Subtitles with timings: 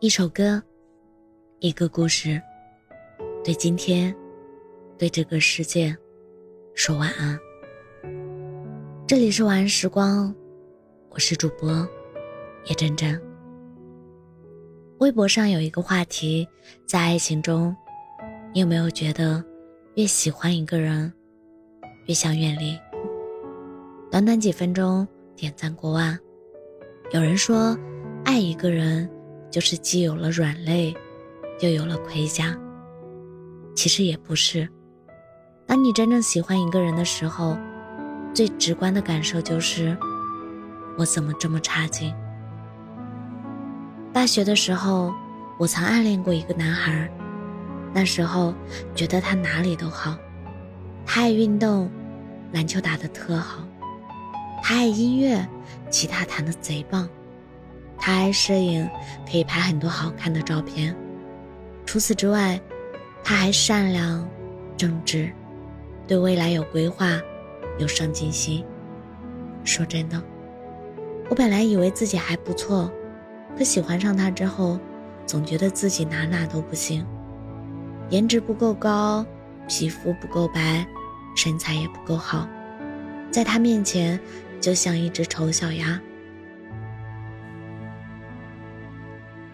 [0.00, 0.62] 一首歌，
[1.60, 2.38] 一个故事，
[3.42, 4.14] 对今天，
[4.98, 5.96] 对这个世界，
[6.74, 7.38] 说晚安。
[9.06, 10.34] 这里是晚安时光，
[11.08, 11.70] 我是主播
[12.66, 13.18] 叶真真。
[14.98, 16.46] 微博上有一个话题，
[16.86, 17.74] 在爱情中，
[18.52, 19.42] 你有没有觉得，
[19.94, 21.10] 越喜欢一个人，
[22.04, 22.78] 越想远离？
[24.10, 26.18] 短短几分钟，点赞过万。
[27.12, 27.74] 有人说，
[28.26, 29.10] 爱一个人。
[29.50, 30.94] 就是既有了软肋，
[31.60, 32.56] 又有了盔甲。
[33.74, 34.68] 其实也不是。
[35.66, 37.56] 当你真正喜欢一个人的时候，
[38.32, 39.96] 最直观的感受就是：
[40.96, 42.14] 我怎么这么差劲？
[44.12, 45.12] 大学的时候，
[45.58, 47.10] 我曾暗恋过一个男孩，
[47.92, 48.54] 那时候
[48.94, 50.16] 觉得他哪里都好，
[51.04, 51.90] 他爱运动，
[52.52, 53.62] 篮球打得特好；
[54.62, 55.46] 他爱音乐，
[55.90, 57.08] 吉他弹得贼棒。
[57.98, 58.88] 他爱摄影，
[59.30, 60.94] 可以拍很多好看的照片。
[61.84, 62.60] 除此之外，
[63.24, 64.28] 他还善良、
[64.76, 65.30] 正直，
[66.06, 67.20] 对未来有规划，
[67.78, 68.64] 有上进心。
[69.64, 70.22] 说真的，
[71.28, 72.90] 我本来以为自己还不错，
[73.58, 74.78] 可喜欢上他之后，
[75.26, 77.04] 总觉得自己哪哪都不行，
[78.10, 79.26] 颜值不够高，
[79.66, 80.86] 皮肤不够白，
[81.34, 82.48] 身材也不够好，
[83.30, 84.20] 在他面前
[84.60, 86.00] 就像一只丑小鸭。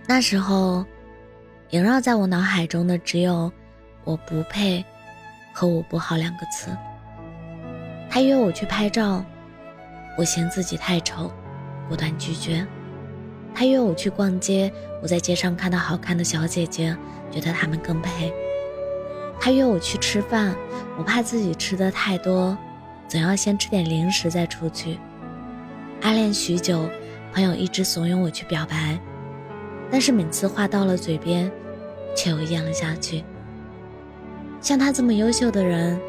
[0.06, 0.84] 那时候，
[1.70, 3.50] 萦绕在我脑海中的只有
[4.04, 4.84] “我不配”
[5.54, 6.76] 和“我不好”两个词。
[8.10, 9.24] 他约我去拍照，
[10.18, 11.32] 我嫌自己太丑，
[11.88, 12.66] 果断拒绝。
[13.54, 16.96] 他约我去逛街，我在街上看到好看的小姐姐，
[17.30, 18.32] 觉得她们更配。
[19.40, 20.54] 他约我去吃饭，
[20.98, 22.56] 我怕自己吃的太多，
[23.08, 24.98] 总要先吃点零食再出去。
[26.02, 26.88] 暗恋许久，
[27.32, 28.98] 朋友一直怂恿我去表白。
[29.92, 31.52] 但是每次话到了嘴边，
[32.16, 33.22] 却又咽了下去。
[34.58, 36.00] 像他这么优秀的人，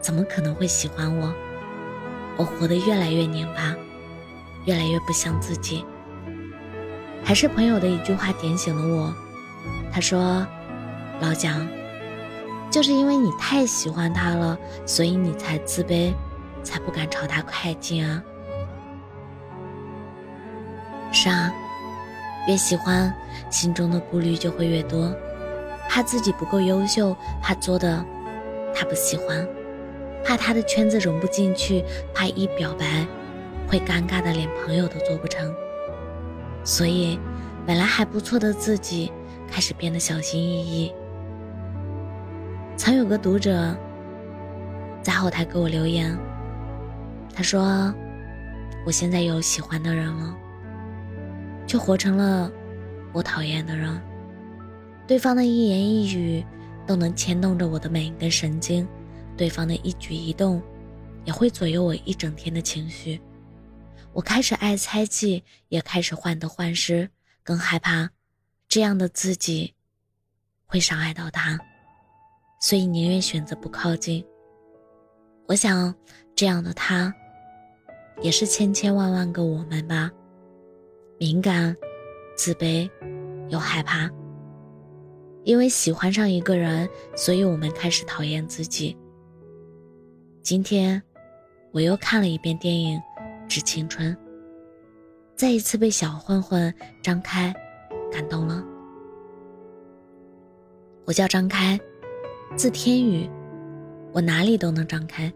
[0.00, 1.30] 怎么可能会喜欢我？
[2.38, 3.76] 我活得越来越拧巴，
[4.64, 5.84] 越来越不像自己。
[7.22, 9.14] 还是朋友的一句话点醒了我。
[9.92, 10.46] 他说
[11.20, 11.68] ：“老蒋，
[12.70, 16.14] 就是因为你太喜欢他了，所以你才自卑，
[16.62, 18.22] 才不敢朝他靠近啊。”
[21.12, 21.52] 是啊。
[22.48, 23.12] 越喜欢，
[23.50, 25.14] 心中的顾虑就会越多，
[25.88, 28.04] 怕自己不够优秀，怕做的
[28.74, 29.46] 他不喜欢，
[30.24, 31.84] 怕他的圈子融不进去，
[32.14, 33.06] 怕一表白
[33.68, 35.52] 会尴尬的连朋友都做不成。
[36.64, 37.18] 所以，
[37.66, 39.12] 本来还不错的自己
[39.50, 40.92] 开始变得小心翼翼。
[42.76, 43.76] 曾有个读者
[45.02, 46.16] 在后台给我留言，
[47.34, 47.94] 他说
[48.86, 50.34] ：“我现在有喜欢的人了。”
[51.70, 52.50] 却活成了
[53.12, 54.02] 我讨厌的人。
[55.06, 56.44] 对方的一言一语
[56.84, 58.84] 都能牵动着我的每一根神经，
[59.36, 60.60] 对方的一举一动
[61.24, 63.20] 也会左右我一整天的情绪。
[64.12, 67.08] 我开始爱猜忌，也开始患得患失，
[67.44, 68.10] 更害怕
[68.66, 69.72] 这样的自己
[70.66, 71.56] 会伤害到他，
[72.60, 74.26] 所以宁愿选择不靠近。
[75.46, 75.94] 我想，
[76.34, 77.14] 这样的他，
[78.22, 80.10] 也是千千万万个我们吧。
[81.22, 81.76] 敏感、
[82.34, 82.90] 自卑
[83.50, 84.08] 又害怕，
[85.44, 88.96] 因为喜欢上一个人，所以我们开始讨厌自己。
[90.42, 91.02] 今天，
[91.72, 92.98] 我又看了一遍电影
[93.46, 94.16] 《致青春》，
[95.36, 96.72] 再一次被小混混
[97.02, 97.54] 张开
[98.10, 98.64] 感动了。
[101.04, 101.78] 我叫张开，
[102.56, 103.28] 字天宇，
[104.10, 105.30] 我哪里都能张开。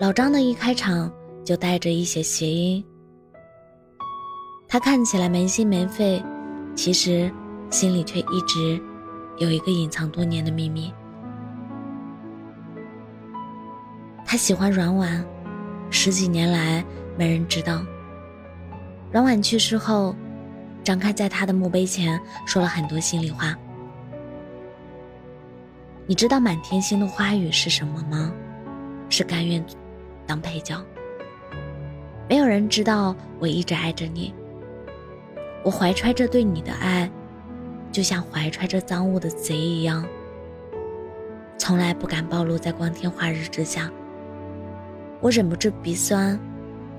[0.00, 1.12] 老张的一开场
[1.44, 2.82] 就带着一些谐音。
[4.70, 6.22] 他看起来没心没肺，
[6.76, 7.32] 其实
[7.70, 8.78] 心里却一直
[9.38, 10.92] 有一个隐藏多年的秘密。
[14.26, 15.24] 他喜欢阮婉，
[15.88, 16.84] 十几年来
[17.16, 17.82] 没人知道。
[19.10, 20.14] 阮婉去世后，
[20.84, 23.56] 张开在他的墓碑前说了很多心里话。
[26.06, 28.30] 你知道满天星的花语是什么吗？
[29.08, 29.64] 是甘愿
[30.26, 30.78] 当配角。
[32.28, 34.34] 没有人知道我一直爱着你。
[35.68, 37.10] 我怀揣着对你的爱，
[37.92, 40.02] 就像怀揣着赃物的贼一样，
[41.58, 43.92] 从来不敢暴露在光天化日之下。
[45.20, 46.40] 我忍不住鼻酸，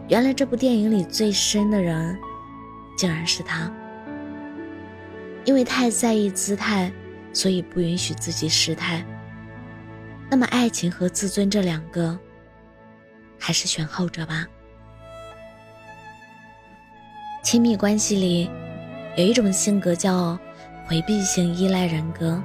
[0.07, 2.15] 原来这部电影里最深的人，
[2.95, 3.73] 竟然是他。
[5.45, 6.93] 因为太在意姿态，
[7.33, 9.03] 所以不允许自己失态。
[10.29, 12.15] 那么，爱情和自尊这两个，
[13.39, 14.45] 还是选后者吧。
[17.51, 18.47] 亲密关系里，
[19.15, 20.37] 有一种性格叫
[20.85, 22.39] 回避型依赖人格。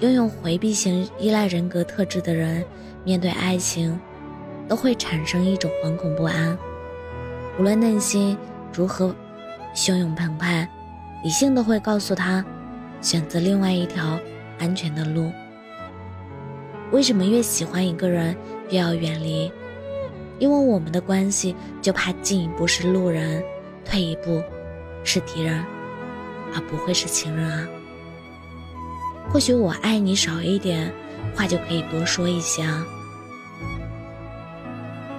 [0.00, 2.64] 拥有回避型依赖人格特质的人，
[3.04, 4.00] 面对爱情，
[4.66, 6.56] 都会产生一种惶恐不安。
[7.58, 8.34] 无论内心
[8.72, 9.14] 如何
[9.74, 10.66] 汹涌澎湃，
[11.22, 12.42] 理性都会告诉他，
[13.02, 14.18] 选择另外一条
[14.58, 15.30] 安全的路。
[16.92, 18.34] 为什么越喜欢一个人，
[18.70, 19.52] 越要远离？
[20.38, 23.44] 因为我们的关系就怕进一步是路人，
[23.84, 24.42] 退一步
[25.04, 25.64] 是敌人，
[26.54, 27.66] 而不会是情人啊。
[29.30, 30.92] 或许我爱你少一点，
[31.34, 32.84] 话就可以多说一些啊。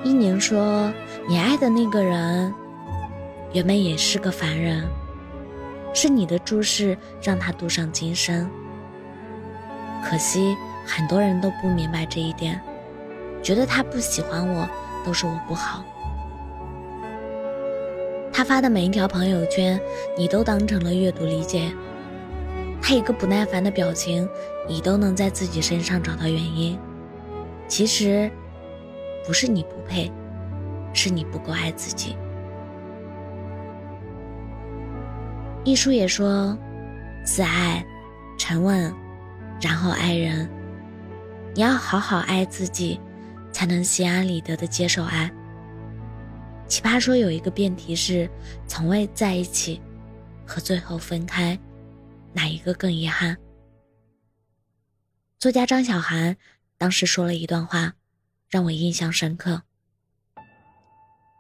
[0.04, 0.92] 一宁说
[1.28, 2.54] ：“你爱的那个人，
[3.54, 4.84] 原本也是个凡人，
[5.94, 8.50] 是你的注视让他渡上今生。
[10.04, 12.62] 可惜很多人都不明白这一点，
[13.42, 14.68] 觉得他不喜欢我
[15.06, 15.84] 都是我不好。
[18.34, 19.80] 他发的每一条朋友圈，
[20.18, 21.72] 你都当成了阅读理解。”
[22.82, 24.28] 他一个不耐烦的表情，
[24.68, 26.78] 你都能在自己身上找到原因。
[27.68, 28.30] 其实，
[29.26, 30.12] 不是你不配，
[30.94, 32.18] 是你不够爱自己。
[35.64, 36.58] 一书也说，
[37.24, 37.86] 自爱、
[38.38, 38.94] 沉稳，
[39.62, 40.50] 然后爱人。
[41.54, 43.00] 你要好好爱自己，
[43.54, 45.32] 才能心安理得的接受爱。
[46.74, 48.28] 奇葩说有一个辩题是：
[48.66, 49.80] 从未在一起
[50.44, 51.56] 和最后分开。
[52.34, 53.38] 哪一个更遗憾？
[55.38, 56.36] 作家张小涵
[56.80, 57.94] 当时说了一段话，
[58.50, 59.62] 让我印象深刻。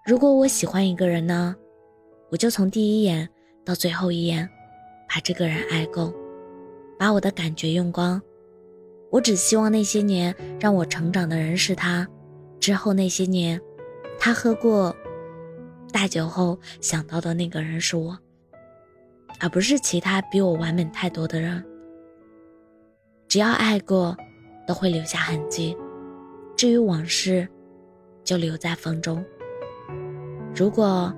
[0.06, 1.56] 如果我喜欢一个人呢，
[2.30, 3.28] 我就从第一眼
[3.66, 4.48] 到最后一眼，
[5.10, 6.14] 把这个人爱够，
[7.00, 8.22] 把我的感觉用光。
[9.10, 12.08] 我只希望那些年让我成长的人是他，
[12.60, 13.60] 之后那些年，
[14.20, 14.96] 他喝过
[15.94, 18.20] 大酒后想到的那个人是我。
[19.40, 21.64] 而不是其他比我完美太多的人。
[23.28, 24.16] 只要爱过，
[24.68, 25.76] 都会留下痕迹。
[26.56, 27.48] 至于往事，
[28.24, 29.26] 就留在风中。
[30.56, 31.14] 如果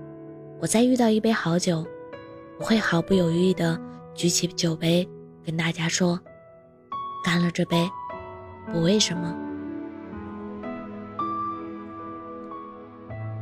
[0.59, 1.85] 我再遇到一杯好酒，
[2.57, 3.79] 我会毫不犹豫地
[4.15, 5.07] 举起酒杯，
[5.45, 6.19] 跟大家说
[7.23, 7.87] ：“干了这杯，
[8.71, 9.37] 不为什么。”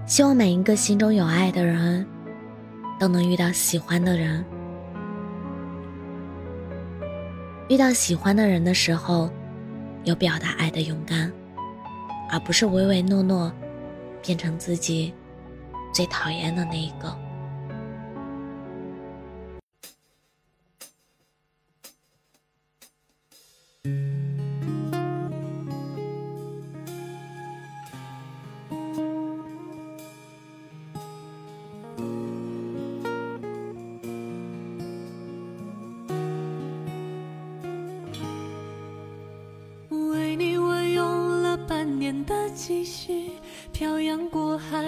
[0.05, 2.05] 希望每一个心中有爱的人，
[2.99, 4.43] 都能遇到喜欢的人。
[7.69, 9.29] 遇到喜欢的人的时候，
[10.03, 11.31] 有表达爱的勇敢，
[12.29, 13.51] 而不是唯唯诺诺，
[14.21, 15.13] 变成自己
[15.93, 17.17] 最讨厌的那一个。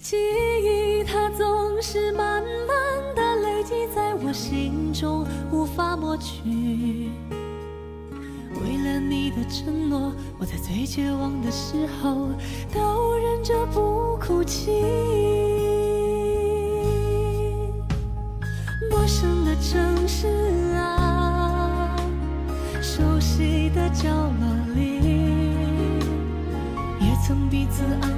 [0.00, 0.16] 记
[0.62, 7.10] 忆它总是慢慢的累积在我心中，无法抹去。
[8.60, 12.28] 为了你的承诺，我在最绝望的时候
[12.72, 14.72] 都忍着不哭泣。
[18.90, 20.26] 陌生的城市
[20.74, 21.96] 啊，
[22.82, 25.00] 熟悉的角落里，
[27.00, 28.17] 也曾彼此安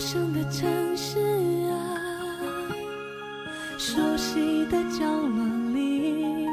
[0.00, 1.18] 陌生的城市
[1.68, 1.76] 啊，
[3.76, 6.46] 熟悉的角落里，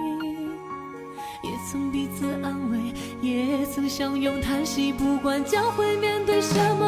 [1.42, 2.78] 也曾彼此安慰，
[3.22, 3.66] 也。
[3.68, 6.87] 曾相拥叹息，不管将会面对什么